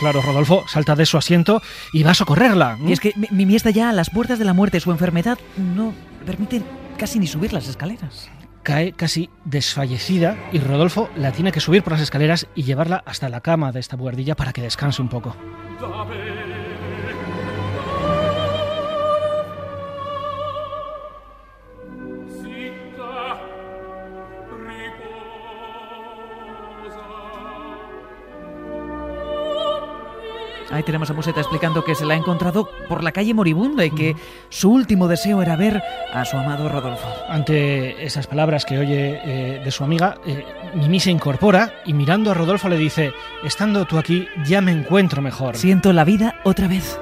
Claro, 0.00 0.20
Rodolfo 0.22 0.64
salta 0.66 0.96
de 0.96 1.06
su 1.06 1.16
asiento 1.16 1.62
y 1.92 2.02
va 2.02 2.10
a 2.12 2.14
socorrerla. 2.14 2.78
Y 2.86 2.92
es 2.92 3.00
que 3.00 3.12
Mimi 3.30 3.56
está 3.56 3.70
ya 3.70 3.90
a 3.90 3.92
las 3.92 4.10
puertas 4.10 4.38
de 4.38 4.44
la 4.44 4.52
muerte. 4.52 4.80
Su 4.80 4.90
enfermedad 4.90 5.38
no 5.56 5.94
permite 6.26 6.62
casi 6.98 7.18
ni 7.18 7.26
subir 7.26 7.52
las 7.52 7.68
escaleras. 7.68 8.30
Cae 8.62 8.92
casi 8.92 9.30
desfallecida 9.44 10.36
y 10.52 10.58
Rodolfo 10.58 11.10
la 11.16 11.32
tiene 11.32 11.52
que 11.52 11.60
subir 11.60 11.82
por 11.82 11.92
las 11.92 12.02
escaleras 12.02 12.46
y 12.54 12.62
llevarla 12.62 13.02
hasta 13.06 13.28
la 13.28 13.40
cama 13.40 13.72
de 13.72 13.80
esta 13.80 13.96
buhardilla 13.96 14.36
para 14.36 14.52
que 14.52 14.62
descanse 14.62 15.02
un 15.02 15.08
poco. 15.08 15.36
Ahí 30.74 30.82
tenemos 30.82 31.08
a 31.08 31.14
Museta 31.14 31.40
explicando 31.40 31.84
que 31.84 31.94
se 31.94 32.04
la 32.04 32.14
ha 32.14 32.16
encontrado 32.16 32.68
por 32.88 33.04
la 33.04 33.12
calle 33.12 33.32
moribunda 33.32 33.84
y 33.84 33.92
que 33.92 34.16
su 34.48 34.72
último 34.72 35.06
deseo 35.06 35.40
era 35.40 35.54
ver 35.54 35.80
a 36.12 36.24
su 36.24 36.36
amado 36.36 36.68
Rodolfo. 36.68 37.06
Ante 37.28 38.04
esas 38.04 38.26
palabras 38.26 38.64
que 38.64 38.78
oye 38.78 39.20
eh, 39.24 39.60
de 39.64 39.70
su 39.70 39.84
amiga, 39.84 40.18
eh, 40.26 40.44
Mimi 40.74 40.98
se 40.98 41.12
incorpora 41.12 41.72
y 41.86 41.92
mirando 41.92 42.32
a 42.32 42.34
Rodolfo 42.34 42.68
le 42.68 42.76
dice, 42.76 43.12
estando 43.44 43.84
tú 43.84 43.98
aquí 43.98 44.26
ya 44.44 44.60
me 44.60 44.72
encuentro 44.72 45.22
mejor. 45.22 45.56
Siento 45.56 45.92
la 45.92 46.02
vida 46.02 46.40
otra 46.42 46.66
vez. 46.66 46.98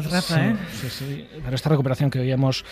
Preciosidad, 0.00 0.58
Rafa, 0.58 0.80
sí, 0.80 0.86
¿eh? 0.86 0.88
sí, 0.88 1.04
sí. 1.04 1.28
Pero 1.42 1.54
esta 1.54 1.68
recuperación 1.68 2.10
que 2.10 2.20
oíamos 2.20 2.64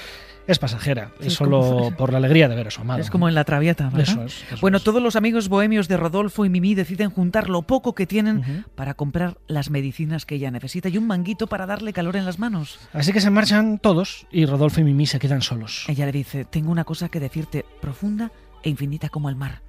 es 0.47 0.59
pasajera. 0.59 1.11
Sí, 1.21 1.29
es 1.29 1.35
solo 1.35 1.93
por 1.99 2.13
la 2.13 2.19
alegría 2.19 2.49
de 2.49 2.55
ver 2.55 2.69
a 2.69 2.71
su 2.71 2.81
amado. 2.81 3.01
Es 3.01 3.11
como 3.11 3.29
en 3.29 3.35
la 3.35 3.45
Traviata, 3.45 3.91
¿verdad? 3.91 4.01
Eso 4.01 4.23
es, 4.23 4.45
eso 4.45 4.61
bueno, 4.61 4.79
es. 4.79 4.85
todos 4.85 5.03
los 5.03 5.17
amigos 5.17 5.49
bohemios 5.49 5.89
de 5.89 5.97
Rodolfo 5.97 6.45
y 6.45 6.49
Mimi 6.49 6.75
deciden 6.75 7.11
juntar 7.11 7.49
lo 7.49 7.63
poco 7.63 7.95
que 7.95 8.07
tienen 8.07 8.65
para 8.75 8.95
comprar 8.95 9.39
las 9.47 9.71
medicinas 9.71 10.27
que 10.27 10.37
ella 10.37 10.51
necesita 10.51 10.89
y 10.89 10.99
un 10.99 11.07
manguito 11.07 11.47
para 11.47 11.67
darle 11.67 11.93
calor 11.93 12.17
en 12.17 12.25
las 12.25 12.39
manos. 12.39 12.79
Así 12.93 13.13
que 13.13 13.21
se 13.21 13.31
marchan 13.31 13.79
todos 13.79 14.27
y 14.31 14.47
Rodolfo 14.47 14.81
y 14.81 14.85
Mimi 14.85 15.07
se 15.07 15.19
quedan 15.19 15.43
solos. 15.43 15.85
Ella 15.89 16.07
le 16.07 16.13
dice, 16.13 16.45
tengo 16.45 16.71
una 16.71 16.85
cosa 16.85 17.09
que 17.09 17.21
decirte 17.21 17.65
profunda 17.81 18.31
e 18.63 18.71
infinita 18.71 19.09
como 19.09 19.29
el 19.29 19.37
mar. 19.37 19.63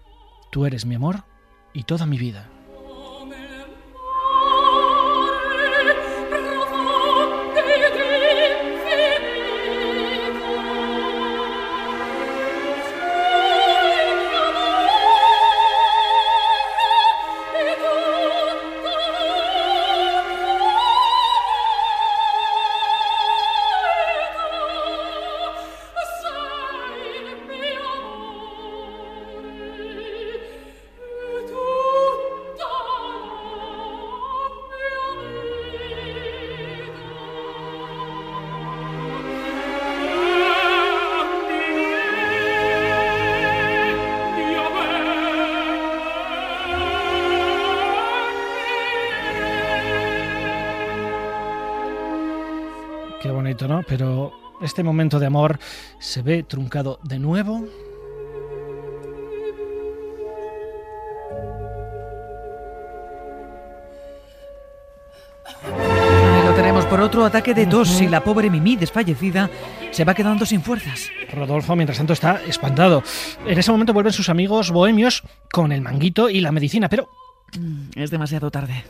Tú 0.51 0.65
eres 0.65 0.85
mi 0.85 0.95
amor 0.95 1.23
y 1.73 1.83
toda 1.83 2.05
mi 2.05 2.17
vida. 2.17 2.49
¿No? 53.77 53.83
Pero 53.87 54.31
este 54.61 54.83
momento 54.83 55.19
de 55.19 55.27
amor 55.27 55.59
se 55.99 56.21
ve 56.21 56.43
truncado 56.43 56.99
de 57.03 57.19
nuevo. 57.19 57.63
Ahí 65.63 66.45
lo 66.45 66.53
tenemos 66.53 66.85
por 66.85 66.99
otro 67.01 67.25
ataque 67.25 67.53
de 67.53 67.65
tos 67.65 68.01
y 68.01 68.07
la 68.07 68.23
pobre 68.23 68.49
Mimi, 68.49 68.75
desfallecida, 68.75 69.49
se 69.91 70.03
va 70.03 70.13
quedando 70.13 70.45
sin 70.45 70.61
fuerzas. 70.61 71.09
Rodolfo, 71.33 71.75
mientras 71.75 71.97
tanto, 71.97 72.13
está 72.13 72.41
espantado. 72.43 73.03
En 73.45 73.57
ese 73.57 73.71
momento 73.71 73.93
vuelven 73.93 74.13
sus 74.13 74.29
amigos 74.29 74.71
bohemios 74.71 75.23
con 75.51 75.71
el 75.71 75.81
manguito 75.81 76.29
y 76.29 76.41
la 76.41 76.51
medicina, 76.51 76.89
pero 76.89 77.09
Mm, 77.57 77.91
Es 77.95 78.11
demasiado 78.11 78.51
tarde. 78.51 78.83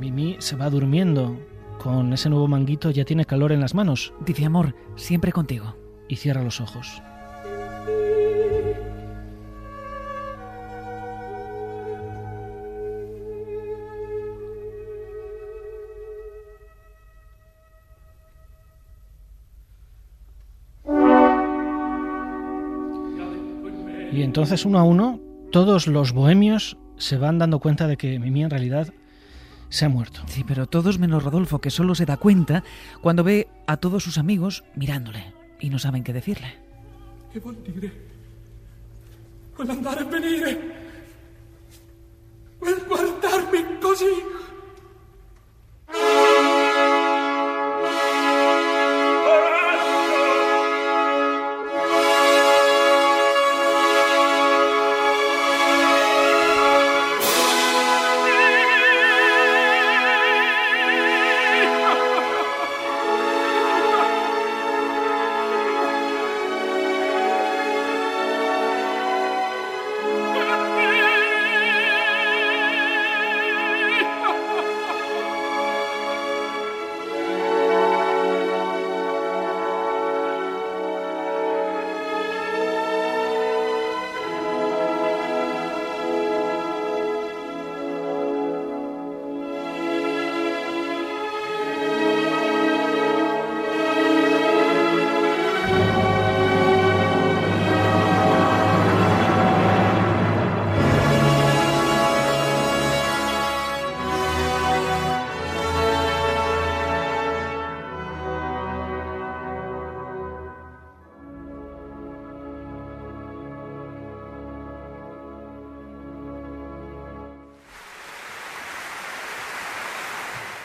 Mimi 0.00 0.36
se 0.38 0.56
va 0.56 0.70
durmiendo. 0.70 1.38
Con 1.78 2.14
ese 2.14 2.30
nuevo 2.30 2.48
manguito 2.48 2.90
ya 2.90 3.04
tiene 3.04 3.26
calor 3.26 3.52
en 3.52 3.60
las 3.60 3.74
manos 3.74 4.12
Dice, 4.24 4.46
amor, 4.46 4.74
siempre 4.96 5.30
contigo. 5.30 5.76
y 6.08 6.16
cierra 6.16 6.42
los 6.42 6.60
ojos. 6.60 7.02
Y 24.12 24.22
entonces 24.22 24.64
uno 24.64 24.78
a 24.78 24.82
uno 24.82 25.20
todos 25.52 25.86
los 25.86 26.12
bohemios 26.12 26.76
se 26.96 27.16
van 27.18 27.38
dando 27.38 27.60
cuenta 27.60 27.86
de 27.86 27.96
que 27.96 28.18
Mimi 28.18 28.42
en 28.42 28.50
realidad 28.50 28.92
se 29.70 29.86
ha 29.86 29.88
muerto. 29.88 30.20
Sí, 30.26 30.44
pero 30.44 30.66
todos 30.66 30.98
menos 30.98 31.22
Rodolfo, 31.22 31.60
que 31.60 31.70
solo 31.70 31.94
se 31.94 32.04
da 32.04 32.18
cuenta 32.18 32.62
cuando 33.00 33.24
ve 33.24 33.48
a 33.66 33.78
todos 33.78 34.04
sus 34.04 34.18
amigos 34.18 34.64
mirándole 34.74 35.32
y 35.60 35.70
no 35.70 35.78
saben 35.78 36.04
qué 36.04 36.12
decirle. 36.12 36.58
Che 37.32 37.38
vuol 37.40 37.56
dire? 37.62 37.90
Quell'andare 39.56 40.02
e 40.02 40.04
venire? 40.04 40.50
Quel 42.58 42.84
guardarmi 42.86 43.78
così? 43.80 44.12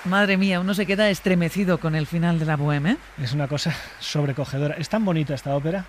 Madre 0.05 0.37
mía, 0.37 0.59
uno 0.59 0.75
se 0.75 0.85
queda 0.85 1.09
estremecido 1.09 1.79
con 1.79 1.95
el 1.95 2.05
final 2.05 2.37
de 2.37 2.45
la 2.45 2.57
Bohème. 2.57 2.91
¿eh? 2.91 2.97
Es 3.19 3.33
una 3.33 3.47
cosa 3.47 3.75
sobrecogedora. 3.99 4.75
Es 4.75 4.87
tan 4.87 5.03
bonita 5.03 5.33
esta 5.33 5.55
ópera. 5.55 5.85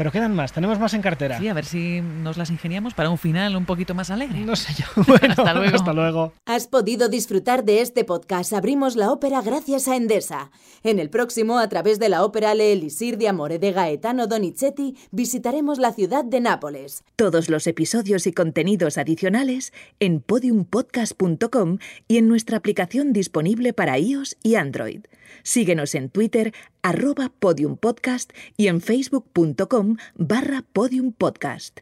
Pero 0.00 0.12
quedan 0.12 0.34
más, 0.34 0.54
tenemos 0.54 0.78
más 0.78 0.94
en 0.94 1.02
cartera. 1.02 1.38
Sí, 1.38 1.48
a 1.48 1.52
ver 1.52 1.66
si 1.66 2.00
nos 2.00 2.38
las 2.38 2.48
ingeniamos 2.48 2.94
para 2.94 3.10
un 3.10 3.18
final 3.18 3.54
un 3.54 3.66
poquito 3.66 3.94
más 3.94 4.08
alegre. 4.08 4.40
No 4.40 4.56
sé 4.56 4.72
yo. 4.72 4.86
Bueno, 5.06 5.34
Hasta 5.36 5.52
luego. 5.52 5.76
Hasta 5.76 5.92
luego. 5.92 6.32
Has 6.46 6.68
podido 6.68 7.10
disfrutar 7.10 7.64
de 7.64 7.82
este 7.82 8.04
podcast 8.04 8.54
Abrimos 8.54 8.96
la 8.96 9.12
ópera 9.12 9.42
gracias 9.42 9.88
a 9.88 9.96
Endesa. 9.96 10.52
En 10.82 11.00
el 11.00 11.10
próximo, 11.10 11.58
a 11.58 11.68
través 11.68 11.98
de 11.98 12.08
la 12.08 12.24
ópera 12.24 12.54
Le 12.54 12.72
Elisir 12.72 13.18
de 13.18 13.28
Amore 13.28 13.58
de 13.58 13.72
Gaetano 13.72 14.26
Donizetti, 14.26 14.96
visitaremos 15.10 15.78
la 15.78 15.92
ciudad 15.92 16.24
de 16.24 16.40
Nápoles. 16.40 17.04
Todos 17.16 17.50
los 17.50 17.66
episodios 17.66 18.26
y 18.26 18.32
contenidos 18.32 18.96
adicionales 18.96 19.74
en 19.98 20.22
podiumpodcast.com 20.22 21.76
y 22.08 22.16
en 22.16 22.26
nuestra 22.26 22.56
aplicación 22.56 23.12
disponible 23.12 23.74
para 23.74 23.98
iOS 23.98 24.38
y 24.42 24.54
Android. 24.54 25.02
Síguenos 25.42 25.94
en 25.94 26.10
Twitter, 26.10 26.52
arroba 26.82 27.32
podiumpodcast 27.38 28.32
y 28.56 28.68
en 28.68 28.80
facebook.com 28.80 29.96
barra 30.16 30.64
podiumpodcast. 30.72 31.80